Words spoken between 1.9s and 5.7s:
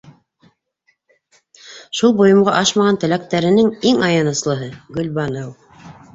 Шул бойомға ашмаған теләктәренең иң аяныслыһы- Гөлбаныу.